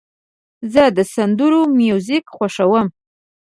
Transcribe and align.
زه 0.73 0.83
د 0.97 0.99
سندرو 1.13 1.61
میوزیک 1.77 2.25
خوښوم. 2.35 2.87